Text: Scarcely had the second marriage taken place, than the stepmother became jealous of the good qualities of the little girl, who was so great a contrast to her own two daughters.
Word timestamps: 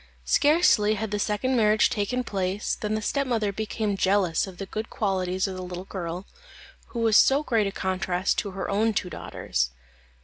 Scarcely 0.25 0.95
had 0.95 1.11
the 1.11 1.19
second 1.19 1.55
marriage 1.55 1.87
taken 1.87 2.23
place, 2.23 2.73
than 2.73 2.95
the 2.95 3.03
stepmother 3.03 3.51
became 3.53 3.95
jealous 3.95 4.47
of 4.47 4.57
the 4.57 4.65
good 4.65 4.89
qualities 4.89 5.45
of 5.47 5.55
the 5.55 5.61
little 5.61 5.85
girl, 5.85 6.25
who 6.87 7.01
was 7.01 7.15
so 7.15 7.43
great 7.43 7.67
a 7.67 7.71
contrast 7.71 8.39
to 8.39 8.49
her 8.49 8.67
own 8.67 8.95
two 8.95 9.11
daughters. 9.11 9.69